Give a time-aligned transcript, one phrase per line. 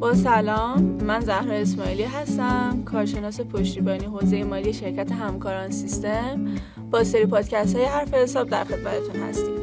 [0.00, 6.44] با سلام من زهرا اسماعیلی هستم کارشناس پشتیبانی حوزه مالی شرکت همکاران سیستم.
[6.90, 9.54] با سری پادکست های حرف حساب در خدمتتون هستیم.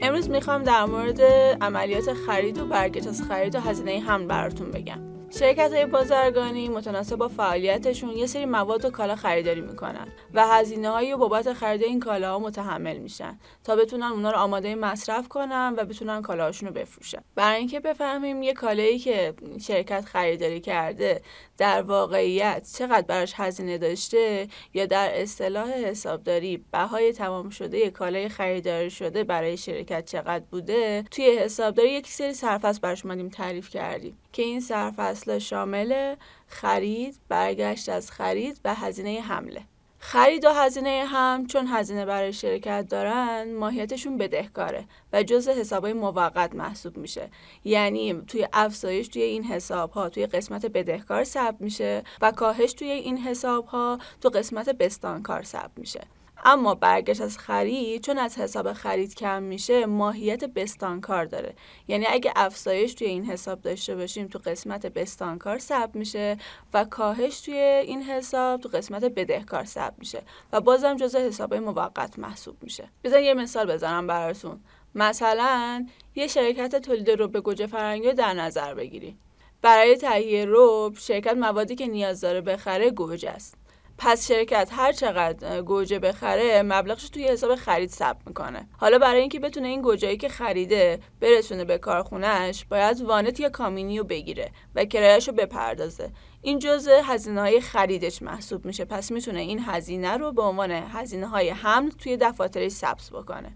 [0.00, 1.20] امروز می‌خوام در مورد
[1.60, 5.09] عملیات خرید و برگشت از خرید و هزینه حمل براتون بگم.
[5.38, 10.88] شرکت های بازرگانی متناسب با فعالیتشون یه سری مواد و کالا خریداری می‌کنن و هزینه
[10.88, 15.84] هایی بابت خرید این کالاها متحمل میشن تا بتونن اونا رو آماده مصرف کنن و
[15.84, 17.18] بتونن کالاهاشون رو بفروشن.
[17.34, 21.22] برای اینکه بفهمیم یه کالایی که شرکت خریداری کرده
[21.58, 28.90] در واقعیت چقدر براش هزینه داشته یا در اصطلاح حسابداری بهای تمام شده کالای خریداری
[28.90, 34.18] شده برای شرکت چقدر بوده توی حسابداری یک سری سرفصل براش تعریف کردیم.
[34.32, 36.14] که این سرفصل شامل
[36.46, 39.62] خرید، برگشت از خرید و هزینه حمله.
[40.02, 46.54] خرید و هزینه هم چون هزینه برای شرکت دارن ماهیتشون بدهکاره و جزء حسابای موقت
[46.54, 47.30] محسوب میشه
[47.64, 52.90] یعنی توی افزایش توی این حساب ها توی قسمت بدهکار ثبت میشه و کاهش توی
[52.90, 56.00] این حساب ها تو قسمت بستانکار ثبت میشه
[56.44, 61.54] اما برگشت از خرید چون از حساب خرید کم میشه ماهیت بستانکار داره.
[61.88, 66.36] یعنی اگه افزایش توی این حساب داشته باشیم تو قسمت بستانکار ثبت میشه
[66.74, 72.18] و کاهش توی این حساب تو قسمت بدهکار ثبت میشه و بازم جزء حساب موقت
[72.18, 72.88] محسوب میشه.
[73.04, 74.60] بزن یه مثال بزنم براتون.
[74.94, 79.16] مثلا یه شرکت تولید رب گوجه فرنگی در نظر بگیری
[79.62, 83.59] برای تهیه رب شرکت موادی که نیاز داره بخره گوجه است.
[84.02, 88.68] پس شرکت هر چقدر گوجه بخره مبلغش توی حساب خرید ثبت می‌کنه.
[88.78, 93.98] حالا برای اینکه بتونه این گوجه‌ای که خریده برسونه به کارخونهش باید وانت یا کامینی
[93.98, 96.10] رو بگیره و کرایهش رو بپردازه.
[96.42, 98.84] این جزء هزینه های خریدش محسوب میشه.
[98.84, 103.52] پس می‌تونه این هزینه رو به عنوان هزینه های حمل توی دفاترش ثبت بکنه.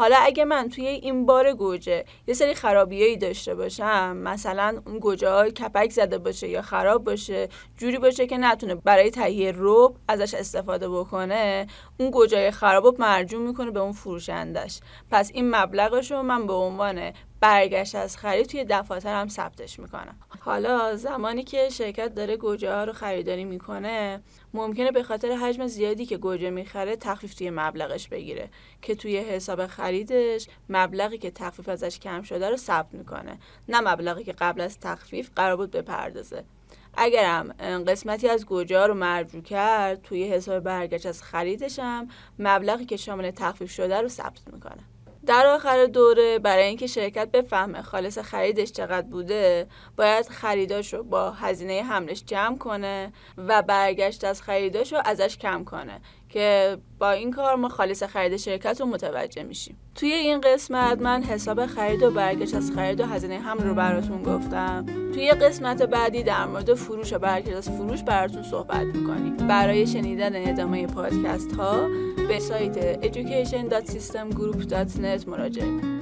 [0.00, 5.50] حالا اگه من توی این بار گوجه یه سری خرابیایی داشته باشم مثلا اون گوجه
[5.50, 10.88] کپک زده باشه یا خراب باشه جوری باشه که نتونه برای تهیه روب ازش استفاده
[10.88, 11.66] بکنه
[11.98, 14.80] اون گوجه خراب رو مرجوع می‌کنه به اون فروشندش
[15.10, 20.96] پس این مبلغش رو من به عنوان برگشت از خرید توی دفاترم ثبتش می‌کنم حالا
[20.96, 24.22] زمانی که شرکت داره گوجه ها رو خریداری می‌کنه
[24.54, 28.48] ممکنه به خاطر حجم زیادی که گوجه می‌خره تخفیف توی مبلغش بگیره
[28.82, 34.24] که توی حساب خریدش مبلغی که تخفیف ازش کم شده رو ثبت می‌کنه نه مبلغی
[34.24, 36.44] که قبل از تخفیف قرار بود بپردازه.
[36.94, 37.52] اگرم
[37.86, 42.08] قسمتی از گوجه ها رو مرجوع کرد توی حساب برگشت از خریدشم
[42.38, 44.82] مبلغی که شامل تخفیف شده رو ثبت می‌کنه.
[45.26, 49.66] در آخر دوره برای اینکه شرکت بفهمه خالص خریدش چقدر بوده
[49.96, 55.64] باید خریداش رو با هزینه حملش جمع کنه و برگشت از خریداش رو ازش کم
[55.64, 56.00] کنه.
[56.30, 59.76] که با این کار ما خالص خرید شرکت رو متوجه میشیم.
[59.94, 64.22] توی این قسمت من حساب خرید و برگشت از خرید و هزینه حمل رو براتون
[64.22, 64.86] گفتم.
[65.14, 69.36] توی قسمت بعدی در مورد فروش و برگشت از فروش براتون صحبت می‌کنیم.
[69.36, 71.88] برای شنیدن ادامه پادکست ها
[72.28, 75.99] به سایت education.systemgroup.net مراجعه کنید.